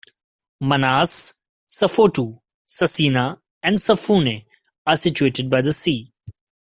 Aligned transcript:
Manase, 0.61 1.35
Safotu, 1.69 2.41
Sasina 2.67 3.39
and 3.61 3.75
Safune 3.75 4.47
are 4.87 4.97
situated 4.97 5.47
by 5.47 5.61
the 5.61 5.73
sea. 5.73 6.11